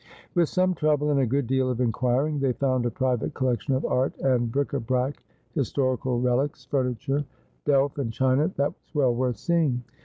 With 0.33 0.49
some 0.49 0.73
trouble, 0.73 1.11
and 1.11 1.19
a 1.19 1.27
good 1.27 1.45
deal 1.45 1.69
of 1.69 1.79
inquiring, 1.79 2.39
they 2.39 2.53
found 2.53 2.87
a 2.87 2.89
private 2.89 3.35
collection 3.35 3.75
of 3.75 3.85
art 3.85 4.17
and 4.17 4.51
bric 4.51 4.71
d 4.71 4.77
hrac, 4.77 5.17
historical 5.53 6.19
relics, 6.19 6.65
282 6.65 7.13
Asphodel. 7.13 7.21
furniture, 7.21 7.29
delf, 7.65 7.97
and 7.99 8.11
china, 8.11 8.47
that 8.57 8.69
was 8.69 8.95
well 8.95 9.13
worth 9.13 9.37
seeing. 9.37 9.83